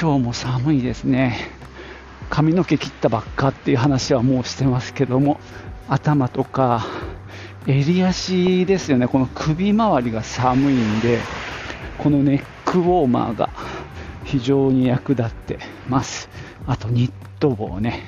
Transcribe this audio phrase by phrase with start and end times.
[0.00, 1.50] 今日も寒いですね。
[2.30, 5.40] 髪の毛切ったばっかっていう話はもうしてますけども、
[5.88, 6.86] 頭とか
[7.66, 11.18] 襟足ですよね、この首周りが寒いんで、
[11.98, 13.50] このネックウォーマーが
[14.22, 16.30] 非常に役立ってます。
[16.68, 18.04] あとニット帽ね、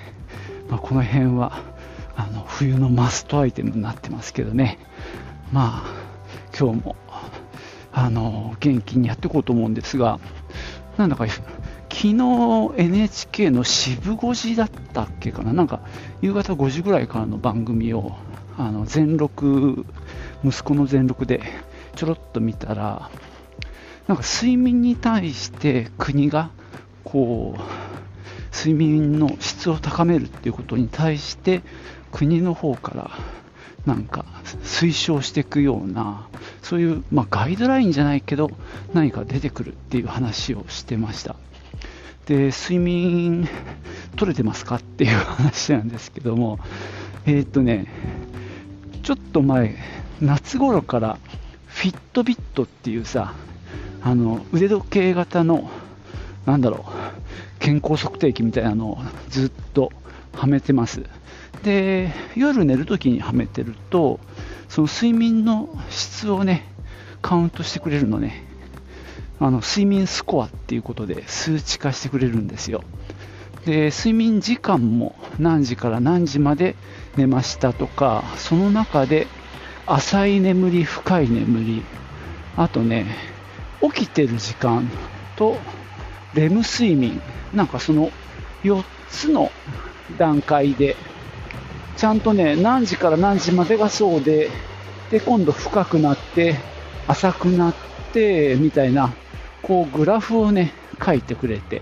[0.68, 1.60] まあ、この辺は
[2.14, 4.78] あの冬のマストアイテムになってますけどね、
[5.50, 5.94] まあ
[6.56, 6.94] 今日も
[7.92, 10.20] あの元気にやっていこうと思うんですが、
[10.96, 11.26] なんだか
[12.00, 15.82] 昨日 NHK の渋5時だったっけかな、なんか
[16.22, 18.16] 夕方5時ぐらいからの番組を
[18.56, 19.84] あの全録、
[20.42, 21.42] 息子の全録で
[21.96, 23.10] ちょろっと見たら、
[24.08, 26.48] なんか睡眠に対して国が
[27.04, 31.60] こう睡眠の質を高めるっていうことに対して
[32.12, 33.10] 国の方から
[33.84, 34.24] なんか
[34.64, 36.28] 推奨していくような
[36.62, 38.50] そういう、まあ、ガイドラインじゃないけど
[38.94, 41.36] 何か出てくるっていう話をしてました。
[42.26, 43.48] で睡眠
[44.16, 46.58] 取れてますかっていう話なんですけども
[47.26, 47.86] えー、っとね
[49.02, 49.76] ちょっと前
[50.20, 51.18] 夏頃から
[51.66, 53.34] フィットビットっていうさ
[54.02, 55.70] あの腕時計型の
[56.46, 58.98] なんだろう健康測定器みたいなのを
[59.28, 59.92] ずっと
[60.32, 61.02] はめてます。
[61.62, 64.18] で夜寝るときにはめてると
[64.68, 66.66] その睡眠の質をね
[67.20, 68.49] カウントしてくれるのね。
[69.40, 72.82] あの睡眠スコアっていうことで数値化してくれるんですよ。
[73.64, 76.76] で睡眠時間も何時から何時まで
[77.16, 79.26] 寝ましたとかその中で
[79.86, 81.82] 浅い眠り深い眠り
[82.56, 83.06] あとね
[83.82, 84.88] 起きてる時間
[85.36, 85.56] と
[86.34, 87.20] レム睡眠
[87.54, 88.10] なんかその
[88.62, 89.50] 4つの
[90.18, 90.96] 段階で
[91.96, 94.50] ちゃんとね何時から何時までがそうで
[95.10, 96.56] で今度深くなって
[97.08, 97.74] 浅くなっ
[98.12, 99.12] てみたいな
[99.70, 101.80] こうグラフをね書いてくれて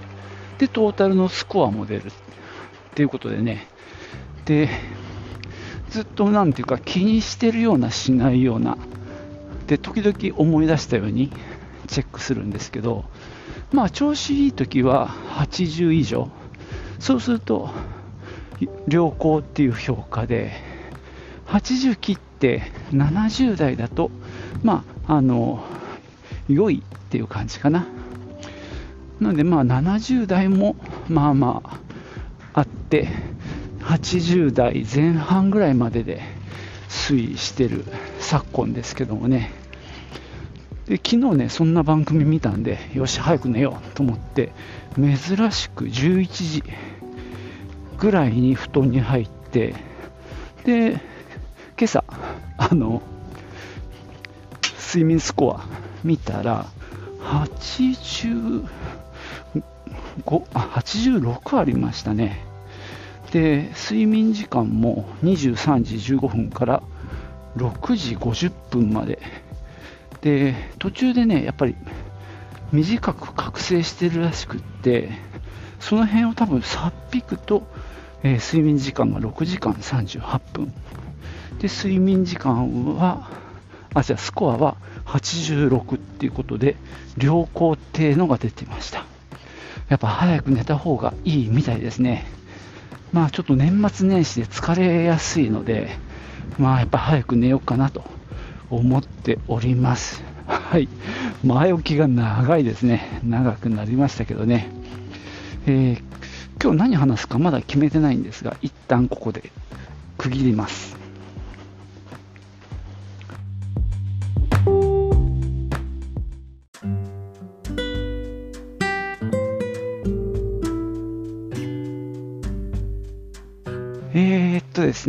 [0.59, 2.03] でトータルのスコアも出る。
[2.09, 2.10] っ
[2.94, 3.66] ていうことでね。
[4.44, 4.69] で
[5.88, 8.77] ずっとなんていうか気にしてるようなしないような。
[9.69, 11.32] で時々思い出したように
[11.87, 13.06] チェックするんですけど。
[13.72, 16.28] まあ調子いい時は80以上。
[16.98, 17.71] そうすると
[18.87, 20.53] 良好っていう評価で。
[21.47, 24.10] 80切って70代だと
[24.62, 25.65] まああの
[26.48, 27.86] 良いっていう感じかな。
[29.20, 30.76] なのでまあ70代も
[31.09, 33.09] まあまああって
[33.81, 36.22] 80代前半ぐらいまでで
[36.88, 37.84] 推移してる
[38.20, 39.50] 昨今ですけどもね。
[40.86, 44.53] で昨日ねそんな番組見たんでよし早く寝ようと思って
[44.97, 46.62] 珍しく11時
[47.98, 49.75] ぐらいに布団に入って
[50.65, 52.04] で今朝
[52.56, 53.03] あの
[54.88, 56.66] 睡眠スコア見たら
[57.20, 58.69] 85
[60.54, 62.44] あ86ありましたね。
[63.32, 66.82] で睡眠時間も23時15分から
[67.56, 69.19] 6時50分まで。
[70.20, 71.76] で途中でねやっぱり
[72.72, 75.10] 短く覚醒してるらしくって
[75.78, 77.62] その辺を多分さっぴくと、
[78.22, 80.72] えー、睡眠時間が6時間38分。
[81.60, 83.30] で睡眠時間は
[83.94, 84.76] あじゃあスコアは
[85.09, 86.77] 86っていうことで
[87.17, 89.05] 良好っていうのが出てました
[89.89, 92.27] やっぱ早く寝た方がいいみたいですね
[93.13, 95.89] まあちょっと年末年始で疲れやすいので
[96.59, 98.05] まあやっぱ早く寝ようかなと
[98.71, 100.23] 思っております。
[100.47, 100.89] はい。
[101.45, 103.21] 前置きが長いですね。
[103.25, 104.71] 長くなりましたけどね。
[105.66, 106.03] えー、
[106.63, 109.51] 今日何話すかまだ決めてないんですが、一旦ここで
[110.19, 110.97] 区切ります。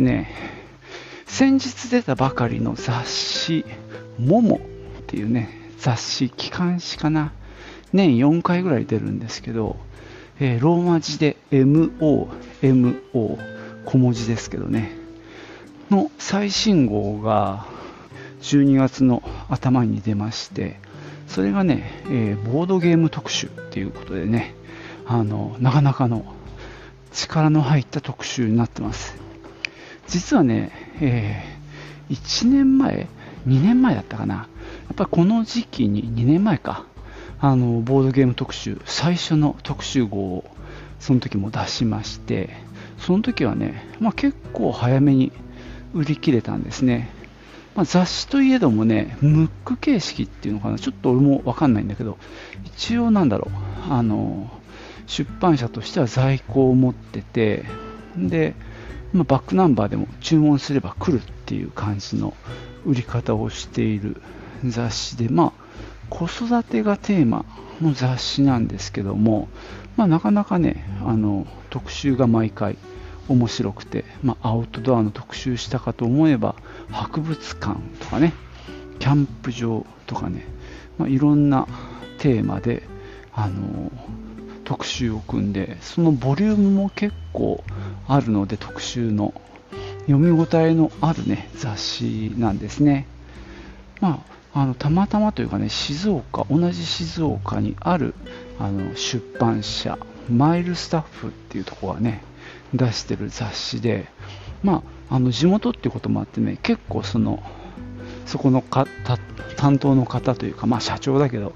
[0.00, 0.28] すね、
[1.26, 3.66] 先日出たばかりの雑誌
[4.18, 4.56] 「もも」
[5.00, 7.32] っていうね雑誌機関誌かな
[7.92, 9.76] 年4回ぐらい出るんですけど、
[10.38, 12.28] えー、ローマ字で MOMO
[13.84, 14.92] 小文字ですけどね
[15.90, 17.66] の最新号が
[18.40, 20.80] 12月の頭に出まして
[21.26, 24.54] それがね、えー、ボードゲーム特集っていうことでね
[25.04, 26.24] あのなかなかの
[27.12, 29.29] 力の入った特集になってます。
[30.06, 30.70] 実はね、
[31.00, 33.08] えー、1年前、
[33.46, 34.46] 2年前だったかな、や
[34.92, 36.84] っぱこの時期に、2年前か、
[37.40, 40.44] あのボードゲーム特集、最初の特集号を
[40.98, 42.50] その時も出しまして、
[42.98, 45.32] その時はね、まあ、結構早めに
[45.94, 47.10] 売り切れたんですね。
[47.74, 52.18] まあ、雑誌といえどもね、ムック形式っていうのかな、ちょっと俺もわかんないんだけど、
[52.64, 53.50] 一応なんだろ
[53.88, 54.50] う、あの
[55.06, 57.64] 出版社としては在庫を持ってて、
[58.16, 58.54] で、
[59.12, 62.34] まあ、バックナンバーでも注文すれば来るっていう感じの
[62.84, 64.20] 売り方をしている
[64.64, 65.70] 雑誌で、まあ、
[66.08, 67.44] 子育てがテーマ
[67.80, 69.48] の雑誌なんですけども、
[69.96, 72.76] まあ、なかなかねあの特集が毎回
[73.28, 76.56] 面白くて、まあ、アウトドアの特集したかと思えば
[76.90, 78.32] 博物館とかね
[78.98, 80.44] キャンプ場とかね、
[80.98, 81.66] まあ、いろんな
[82.18, 82.82] テーマで
[83.32, 83.90] あの
[84.70, 87.64] 特集を組んでそのボリュームも結構
[88.06, 89.34] あるので特集の
[90.02, 93.08] 読み応えのあるね雑誌なんですね。
[94.00, 94.22] ま
[94.52, 98.14] ああのたまたまというかね静岡同じ静岡にある
[98.60, 99.98] あの出版社
[100.30, 102.22] マイルスタッフっていうところがね
[102.72, 104.06] 出してる雑誌で
[104.62, 107.42] まああの地元っていうこともあってね結構その
[108.24, 108.86] そこのか
[109.56, 111.54] 担当の方というかまあ社長だけど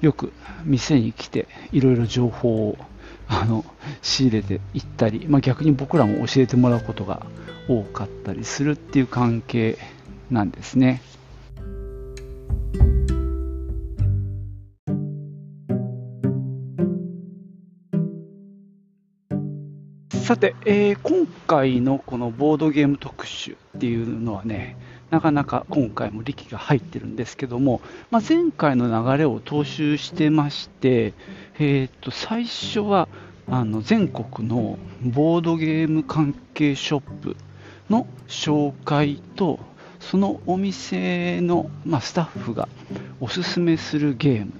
[0.00, 0.32] よく
[0.64, 2.78] 店に来ていろいろ情報を
[3.28, 3.64] あの
[4.02, 7.24] 仕入れていったり、まあ、逆に僕らも教えてもらうことが
[7.68, 9.78] 多かったりするっていう関係
[10.30, 11.00] なんですね。
[20.30, 24.76] さて、えー、今回のこのボードゲーム特集っていうのはね、
[25.10, 27.80] なかなか今回も力が入ってるんですけども、
[28.10, 31.14] まあ、前回の流れを踏襲してまして、
[31.58, 33.08] えー、と最初は
[33.48, 37.36] あの全国のボードゲーム関係ショップ
[37.88, 39.58] の紹介と
[39.98, 42.68] そのお店の、まあ、スタッフが
[43.20, 44.52] おすすめするゲーム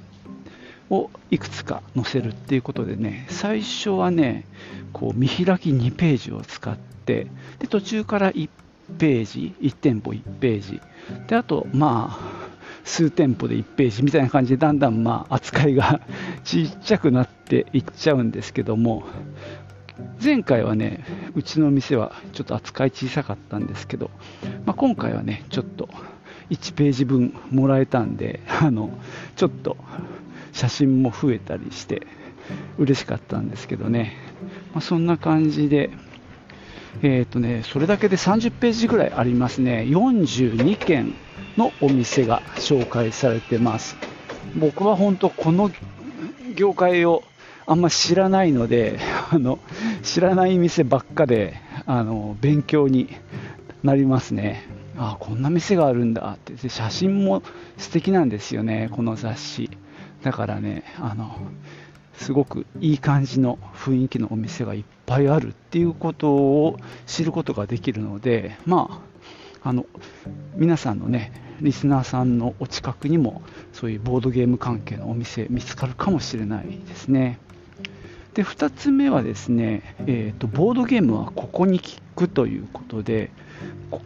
[0.91, 4.45] をいくつか載せるっていうことでね最初はね
[4.93, 7.29] こう見開き2ページを使って
[7.61, 8.49] で途中から1
[8.99, 10.81] ページ1店舗1ページ。
[11.27, 12.51] であとまあ
[12.85, 16.01] 数店舗で1ページみたいな感じでだんだんまあ扱いが
[16.45, 19.05] ちっちゃくなっていっちゃうんですけども
[20.23, 21.05] 前回はね
[21.35, 24.11] うちの店はちょっと扱い小さかったんですけど、
[24.67, 25.89] まあ、今回はねちょっと
[26.51, 28.91] 1ページ分もらえたんで あの
[29.37, 29.77] ちょっと
[30.53, 32.07] 写真も増えたりして
[32.79, 34.17] 嬉しかったんですけどね、
[34.73, 35.91] まあ、そんな感じで、
[37.03, 39.87] えーとね、それだけで30ページぐらいありますね。
[39.89, 41.15] 42件
[41.57, 43.97] のお店が紹介されてます。
[44.57, 45.71] 僕は本当この
[46.55, 47.23] 業界を
[47.67, 48.99] あんま知らないので
[49.31, 49.59] あの
[50.03, 51.55] 知らない店ばっかで
[51.87, 53.09] あの勉強に
[53.83, 54.67] なりますね。
[54.99, 56.37] あこんな店があるんだ。
[56.37, 57.43] って写真も
[57.79, 59.71] 素敵なんですよねこの雑誌。
[60.23, 61.37] だからねあの
[62.21, 66.77] すごくいい感じの雰囲気のお店がいっぱいあるっていうことを
[67.07, 69.03] 知ることができるのでま
[69.63, 69.87] ああの
[70.55, 71.33] 皆さんのね
[71.63, 73.41] リスナーさんのお近くにも
[73.73, 77.39] そういうボードゲーム関係のお店見つかるかもしれないですね。
[78.35, 83.31] で2つ目はですね、えーと、ボードゲームはここに聞くということで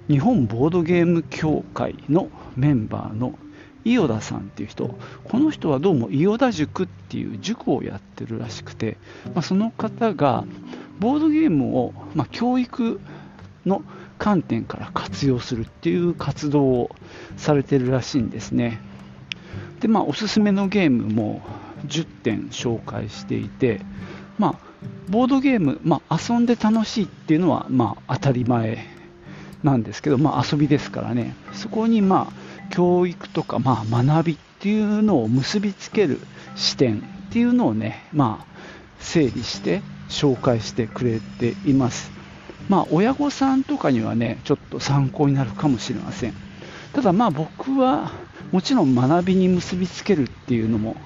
[0.08, 3.38] 日本ボードゲーム協会のメンバーの
[3.84, 8.96] 伊予田さんっていう人この人はどうも伊予田塾っていう塾をやってるらしくて、
[9.34, 10.44] まあ、その方が
[10.98, 13.00] ボードゲームを、まあ、教育
[13.66, 13.82] の
[14.18, 16.96] 観点から活用するっていう活動を
[17.36, 18.80] されてるらしいんですね。
[19.80, 21.42] でまあおすすめのゲームも
[21.86, 23.80] 10点紹介していて
[24.38, 24.74] まあ
[25.08, 28.86] ボードゲーム、まあ、遊んで楽しいっていうのは、まあ、当たり前
[29.62, 31.34] なんですけど、まあ、遊びですからね。
[31.52, 32.32] そこに、まあ、
[32.70, 36.20] 教育とか、まあ、学びっていうのを結びつける
[36.54, 37.02] 視点っ
[37.32, 38.54] ていうのをね、まあ、
[38.98, 42.10] 整理して紹介してくれています。
[42.68, 46.34] まあ、親御さんとかにはね、ちょっと参考になるかもしれません。
[46.94, 48.12] ただまあ僕は
[48.52, 50.96] もちろん学びに結びつけるっていうのも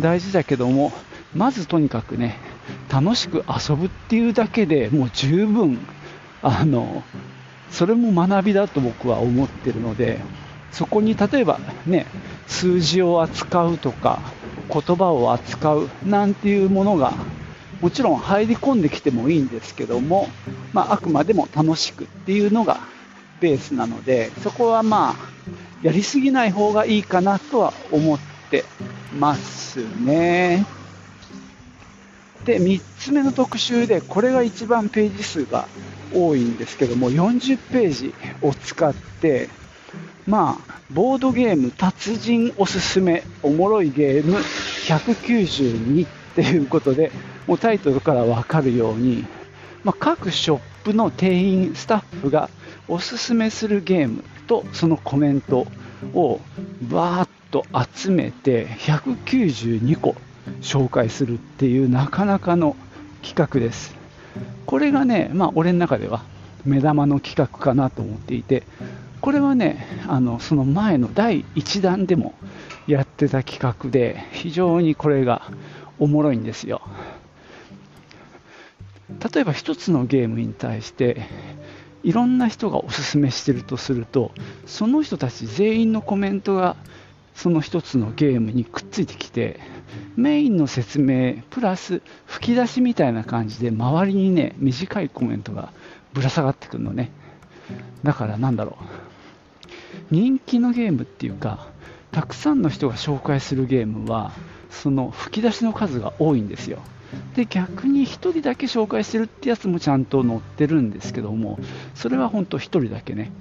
[0.00, 0.92] 大事だけども、
[1.34, 2.38] まずとにかくね、
[2.90, 5.78] 楽しく遊ぶっていうだけでもう十分、
[6.42, 7.04] あの、
[7.70, 10.20] それも学びだと僕は思ってるので、
[10.72, 12.06] そこに例えばね、
[12.46, 14.20] 数字を扱うとか、
[14.72, 17.14] 言葉を扱うなんていうものが、
[17.80, 20.28] もちろん入り込んできてもいいんですけども、
[20.72, 22.80] まあ、あくまでも楽しくっていうのが
[23.40, 25.14] ベースなので、そこはまあ、
[25.82, 28.18] やりすぎない方がいいかなとは思っ
[28.50, 28.64] て
[29.18, 30.66] ますね。
[32.44, 35.68] で3つ目の特集でこれが一番ページ数が
[36.14, 39.50] 多いんですけども40ページを使って
[40.28, 47.10] まあボードゲーム達人おすすめおもろいゲーム192っていうことで
[47.46, 49.24] もうタイトルから分かるように、
[49.84, 52.50] まあ、各ショップの店員スタッフが
[52.88, 55.66] おすすめするゲームとそのコメント
[56.12, 56.40] を
[56.82, 57.64] バーッと
[57.96, 60.14] 集めて192個
[60.60, 62.76] 紹介するっていうなかなかの
[63.22, 63.96] 企画です。
[64.66, 66.22] これがね、まあ俺の中では
[66.64, 68.64] 目玉の企画かなと思っていて、
[69.20, 72.34] これはね、あのその前の第1弾でも
[72.86, 75.50] やってた企画で、非常にこれが
[75.98, 76.82] おもろいんですよ。
[79.32, 81.22] 例えば1つのゲームに対して
[82.02, 84.32] いろんな人がおすすめしてるとすると
[84.66, 86.76] その人たち全員のコメントが
[87.34, 89.60] その1つのゲームにくっついてきて
[90.16, 95.72] メインの説明プラス吹き出しみたいな感じで周りにね短いコメントが
[96.12, 97.10] ぶら下がってくるのね。
[98.02, 98.84] だからなんだろう。
[100.10, 101.66] 人気のゲームっていうか
[102.12, 104.32] たくさんの人が紹介するゲームは
[104.70, 106.78] その吹き出しの数が多いんですよ。
[107.34, 111.58] で逆に1人だけ紹介してるってやつもちゃんと載ってるんですけども
[111.94, 113.32] それは本当1人だけね。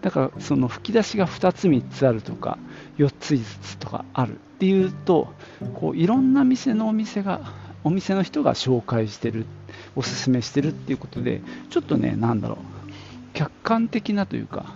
[0.00, 2.56] だからその吹き出しが2つ3つあるとか
[2.98, 5.32] 4つ5つとかあるっていうと
[5.74, 7.40] こういろんな店のお店が
[7.84, 9.46] お店の人が紹介してる
[9.96, 12.58] おすすめしてるっていうことでちょっとね何だろう
[13.34, 14.74] 客観的なというか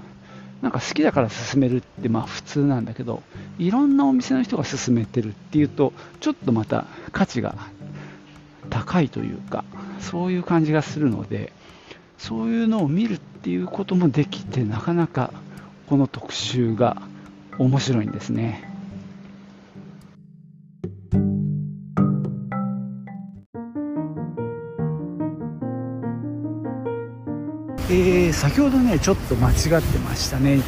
[0.60, 3.22] なんか好きだから勧めるってまあ普通なんだけど
[3.58, 7.56] いろんなお店の人が勧めてるっていうとちょっとまた価値が
[8.70, 9.64] 高いというか
[10.00, 11.52] そういう感じがするので
[12.18, 15.32] そういうのを見るっていうこともできてなかなか
[15.88, 17.02] この特集が
[17.58, 18.71] 面白いんですね。
[27.94, 30.52] えー、先ほどねちょっと間違ってましたね。
[30.52, 30.60] えっ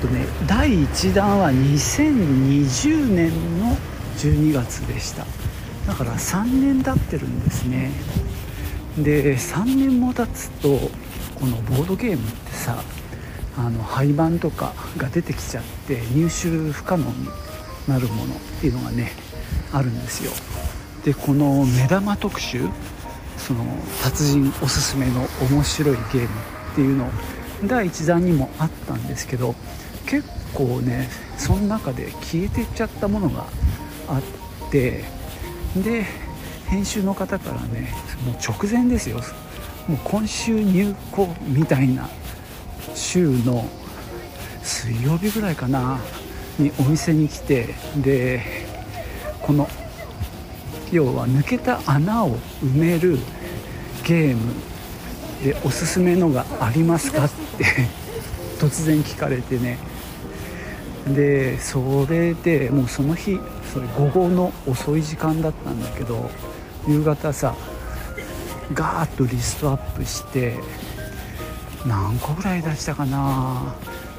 [0.00, 3.76] とね第1弾は2020年の
[4.18, 5.24] 12月でした。
[5.86, 7.92] だから3年経ってるんですね。
[8.98, 10.90] で3年も経つと
[11.36, 12.82] このボードゲームってさ
[13.56, 17.28] あの廃盤とかが出てきちゃって入手不可能に
[17.86, 19.12] なるものっていうのがね
[19.72, 20.32] あるんですよ。
[21.04, 22.68] でこの目玉特集
[23.38, 23.64] その
[24.02, 27.10] 達人おすすめの面白いゲームっていうの
[27.66, 29.54] 第1弾にもあったんですけど
[30.06, 33.46] 結構ねその中で消えてっちゃったものが
[34.08, 34.18] あ
[34.66, 35.04] って
[35.76, 36.04] で
[36.66, 37.92] 編集の方からね
[38.24, 39.20] もう直前ですよ。
[39.88, 42.08] もう今週入稿みたいな
[42.94, 43.68] 週の
[44.62, 45.98] 水曜日ぐらいかな
[46.58, 48.42] にお店に来てで
[49.42, 49.68] この
[50.92, 53.18] 要は抜けた穴を埋める
[54.04, 54.52] ゲーム
[55.42, 57.64] でおすすめのがありますかって
[58.60, 59.78] 突然聞かれてね。
[61.08, 63.40] でそれでもうその日
[63.72, 66.30] それ午後の遅い時間だったんだけど
[66.86, 67.56] 夕方さ
[68.72, 70.54] ガーッとリストアップして
[71.84, 73.74] 何個ぐらい出したかな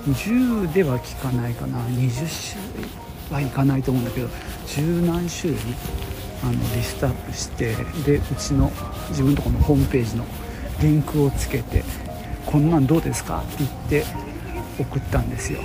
[0.08, 1.78] ？10では効かないかな。
[1.88, 2.10] 20
[2.52, 2.90] 種類
[3.32, 4.28] はいかないと思うんだけど
[4.68, 5.60] 十何種類
[6.44, 7.74] あのリストアップして
[8.06, 8.72] でうちの
[9.10, 10.26] 自分とこのホームページの
[10.82, 11.84] リンクをつけて
[12.46, 14.06] 「こんなんどうですか?」って言って
[14.80, 15.60] 送ったんですよ。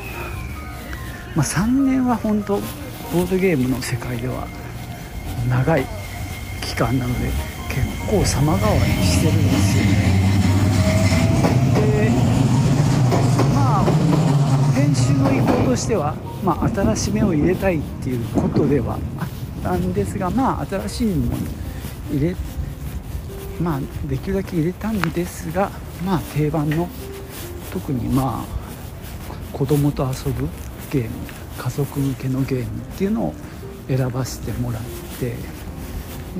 [1.35, 4.47] まあ、3年は本当ボードゲームの世界では
[5.49, 5.87] 長い
[6.61, 7.30] 期間なので
[7.68, 10.28] 結構様変わりしてるんですよね
[11.75, 12.11] で
[13.54, 13.85] まあ
[14.75, 19.28] 編集の意向としては、まあ、新しめを入れたいっていうことではあっ
[19.69, 21.43] たんですがまあ新しいもの
[22.11, 22.37] 入れ
[23.61, 25.71] まあできるだけ入れたんですが
[26.05, 26.89] まあ定番の
[27.71, 30.49] 特にまあ子供と遊ぶ
[30.91, 31.11] ゲーム
[31.59, 33.35] 家族向けのゲームっていうのを
[33.89, 34.83] 選ばせてもらっ
[35.21, 35.35] て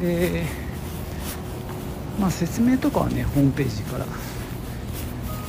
[0.01, 0.45] で
[2.19, 4.07] まあ説明とかはねホームページから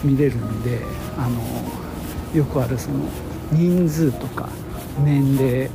[0.04, 0.80] 見れるんで
[1.18, 3.06] あのよくあるその
[3.54, 4.50] 人数とか
[5.04, 5.70] 年齢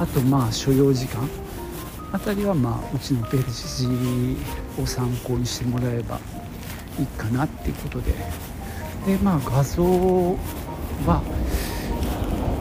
[0.00, 1.28] あとまあ所要時間
[2.12, 4.36] あたりはまあうちのペー
[4.76, 6.18] ジを参考にしてもらえば
[6.98, 8.12] いいかなっていうことで。
[9.06, 11.22] でまあ画像は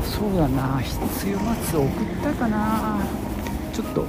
[0.03, 1.89] そうだな必要末送っ
[2.23, 2.99] たかな。
[3.73, 4.05] ちょっと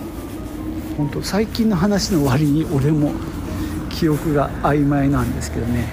[0.96, 3.12] 本当最近の話の割に俺も
[3.90, 5.92] 記憶が曖昧なんですけどね。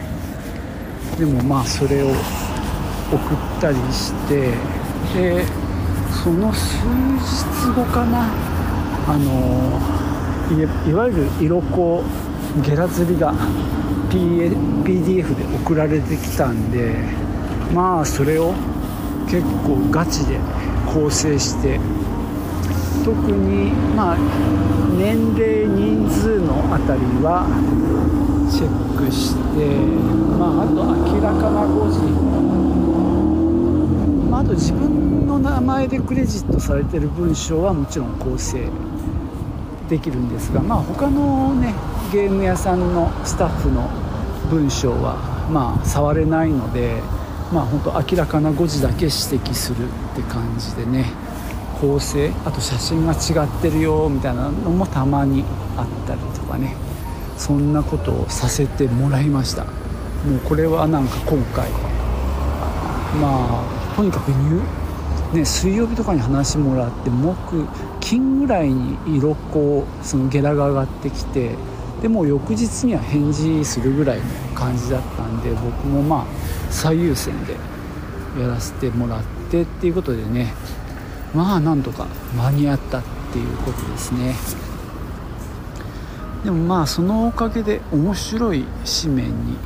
[1.17, 2.17] でもまあそれを送っ
[3.59, 4.53] たりして。
[5.13, 5.43] で
[6.23, 8.29] その数日後かな。
[9.09, 9.81] あの
[10.87, 12.03] いわゆる色子
[12.63, 13.33] ゲラ釣りが
[14.11, 16.95] PDF で送られてきたんで
[17.73, 18.53] まあそれを
[19.27, 20.37] 結構ガチで
[20.93, 21.79] 構成して
[23.03, 24.17] 特にまあ
[24.97, 27.47] 年齢人数のあたりは
[28.51, 29.65] チェックして
[30.37, 31.99] まああと明らかな誤字、
[34.29, 38.69] まあ、あと自分の名前でクレジットされてる文章はもちろん構成
[39.89, 41.73] できるんですがまあ他のね
[42.11, 43.89] ゲーム屋さんのスタッフの
[44.49, 45.17] 文章は
[45.51, 47.01] まあ触れないので
[47.51, 51.05] まあ本当明らかな誤字だけ指摘するって感じでね
[51.81, 55.43] 構成あと写真が違ってるよみたいなのもたまに
[55.75, 56.75] あったりとかね
[57.37, 59.63] そんなことをさせてもらいました。
[59.63, 61.69] もうこれはなんか今回
[63.21, 64.61] まあとにかく入
[65.33, 67.67] ね、水曜日とかに話もらって木
[67.99, 71.51] 金ぐらいに色こうそのゲラが上がってきて
[72.01, 74.23] でも翌日には返事するぐらいの
[74.55, 76.25] 感じだったんで僕もまあ
[76.71, 77.53] 最優先で
[78.41, 80.53] やらせてもらってっていうことでね
[81.35, 84.33] まあなんとか間に合ったっていうことですね。
[86.43, 88.65] でもまあそのおかげで面白い
[89.03, 89.57] 紙面に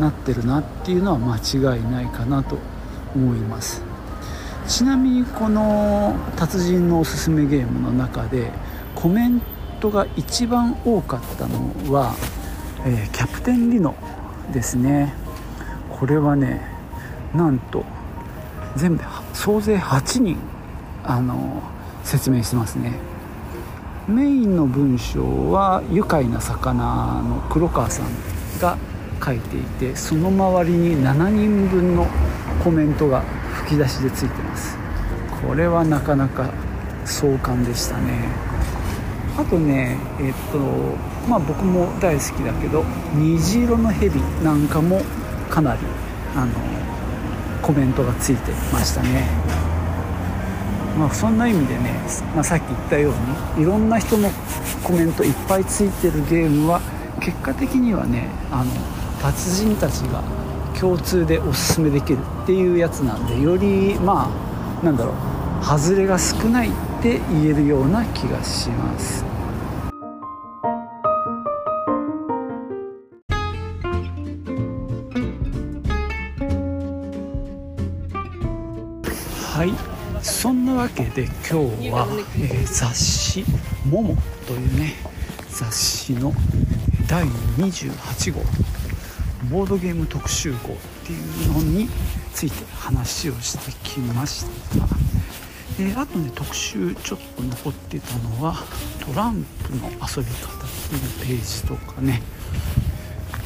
[0.00, 2.58] なってるなっていうのは間違いないかなと
[3.14, 3.93] 思います。
[4.66, 8.50] ちなみにこの達人のおすすめゲームの中で
[8.94, 9.42] コメン
[9.80, 12.14] トが一番多かったのは、
[12.86, 13.94] えー、キャプテンリノ
[14.52, 15.14] ですね。
[15.90, 16.62] これはね
[17.34, 17.84] なんと
[18.76, 19.04] 全部で
[19.34, 20.38] 総勢8人
[21.04, 21.62] あの
[22.02, 22.94] 説明してますね。
[24.08, 28.06] メインの文章は愉快な魚の黒川さん
[28.60, 28.76] が
[29.24, 32.06] 書いていてその周りに7人分の
[32.62, 33.22] コメントが
[33.54, 34.76] 吹き出しでついてます。
[35.46, 36.50] これはなかなか
[37.04, 38.28] 壮観でしたね。
[39.36, 40.58] あとねえっと
[41.28, 45.00] まあ僕も大好きだけど虹色の蛇なんかも
[45.50, 45.80] かなり
[46.36, 46.52] あの
[47.62, 49.28] コメントがついてましたね。
[50.98, 51.94] まあそんな意味でね、
[52.34, 53.10] まあ、さっき言ったよ
[53.56, 54.30] うにいろんな人の
[54.84, 56.80] コメントいっぱいついてるゲームは
[57.20, 58.70] 結果的にはねあの
[59.20, 60.22] 達人たちが
[60.78, 64.28] 共通でおすすめできるっていうやつなんでよりま
[64.82, 69.24] あなんだろう外れが少ないって言えるような気がします。
[79.54, 79.72] はい。
[80.20, 82.06] そんなわけで今日は、
[82.36, 83.44] えー、雑誌
[83.88, 84.94] 「もも」というね
[85.48, 86.32] 雑誌の
[87.08, 87.24] 第
[87.56, 88.42] 28号。
[89.54, 90.60] ボードゲーム特集号っ
[91.06, 91.88] ていうのに
[92.32, 94.84] ついて話をしてきました、
[95.78, 98.56] えー、あとね特集ちょっと残ってたのは
[99.06, 102.20] トランプの遊び方っていうページとかね。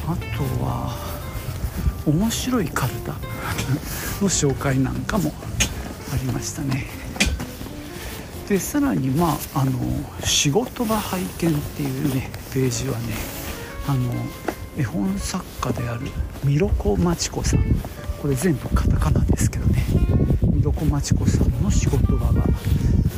[0.07, 0.95] あとは
[2.07, 3.19] 面白いカルタの
[4.29, 5.31] 紹介なんかも
[6.11, 6.87] ありましたね。
[8.47, 9.71] でさらにまああの
[10.25, 13.13] 仕事場拝見っていうねページはね
[13.87, 14.11] あの
[14.79, 16.07] 絵本作家である
[16.45, 17.65] ミロコマチコさん。
[18.21, 19.83] これ全部カタカナですけどね。
[20.53, 22.43] ミロコマチコさんの仕事場が、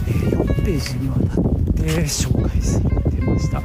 [0.08, 1.44] え、4ページにわたっ
[1.76, 3.62] て紹介されてました、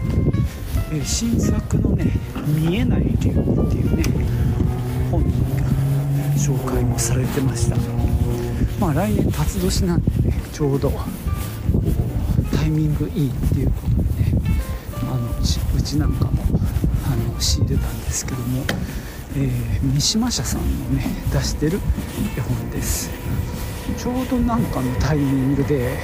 [0.92, 2.12] え、新作のね
[2.46, 4.04] 「見えない竜」っていうね
[5.10, 5.28] 本の
[6.36, 7.76] 紹介もされてました。
[8.78, 10.92] まあ来年辰年なんでねちょうど
[12.54, 14.38] タイミングいいっていうことでね
[15.02, 15.18] あ
[15.74, 16.35] うちなんかも
[17.40, 18.64] 仕入れたんですけども、
[19.36, 21.80] えー、三島社さんのね出してる
[22.36, 23.10] 絵本です。
[23.96, 25.96] ちょうどなんかのタイミングで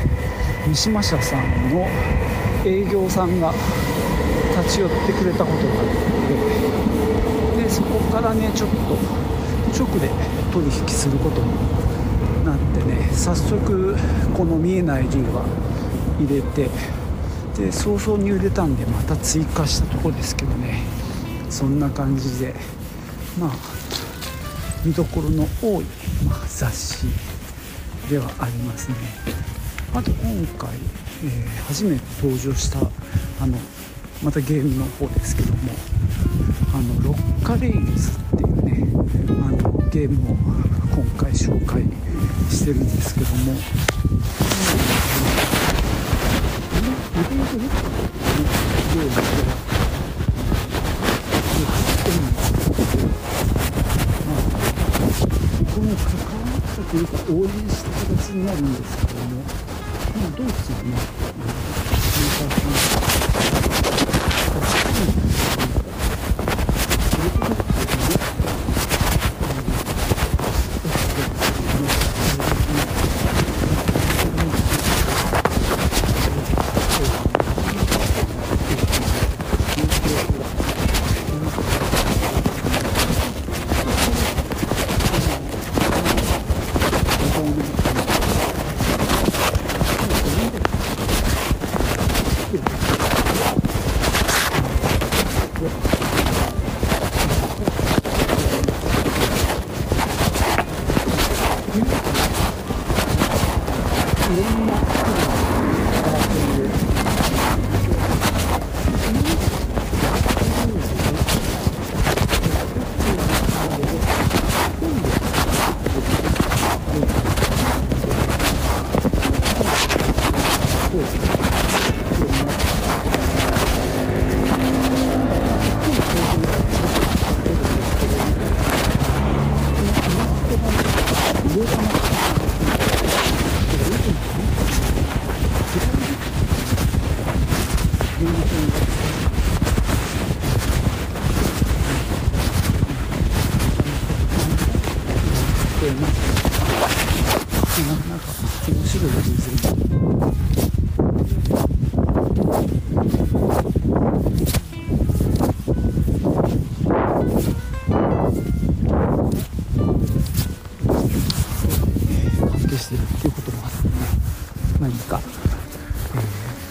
[0.66, 1.87] 三島社さんの
[2.64, 3.53] 営業さんが
[4.62, 5.85] 立ち寄ってくれたことがあ
[7.57, 8.77] ってでそこからねちょっと
[9.77, 10.09] 直で
[10.53, 13.96] 取引することになってね早速
[14.35, 15.44] この見えない竜は
[16.20, 16.68] 入れて
[17.57, 21.02] で早々に売れたんでまた追加したとこですけどね。
[21.53, 22.55] そんな感じで
[23.38, 23.51] まあ
[24.87, 25.85] 見どころの多い、
[26.27, 27.05] まあ、雑誌
[28.09, 28.97] ではありますね。
[29.95, 30.71] あと今回、
[31.25, 32.85] えー、初めて登場したあ
[33.47, 33.59] の
[34.25, 35.59] またゲームの方ですけども
[36.75, 38.88] あのロッカレイルズっていうね
[39.29, 39.59] あの
[39.91, 41.83] ゲームを今回紹介
[42.49, 49.17] してるんですけども、うん、ゲームで
[55.75, 59.46] この関わったというか応援した形になるんですけども、ま
[60.28, 60.94] あ、ドイツのね、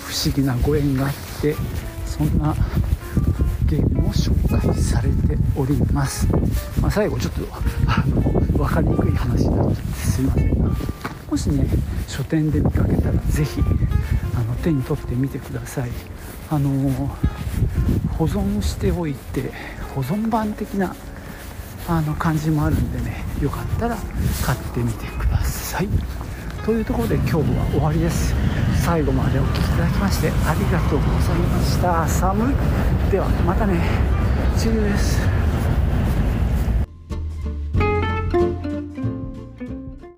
[0.06, 1.56] 不思議なご縁があって
[2.06, 2.56] そんな
[3.66, 6.28] ゲームを紹介されております、
[6.82, 7.42] まあ、最後ちょっと
[7.88, 8.22] あの
[8.58, 10.70] 分かりにくい話になっちゃってすいませんが
[11.30, 11.66] もしね
[12.08, 13.62] 書店で見かけたら是非
[14.36, 15.90] あの手に取ってみてください。
[16.50, 16.70] あの
[18.18, 19.54] 保存しておいて
[19.96, 20.94] 保存版的な
[21.88, 23.98] あの感じもあるんでねよかったら
[24.46, 25.88] 買ってみてください。
[26.66, 28.36] というところで今日は終わりです。
[28.92, 32.06] 最後までお聴きいただきましてありがとうございました。
[32.06, 32.56] 寒い。
[33.10, 33.80] ではまたね。
[34.58, 35.31] チーです。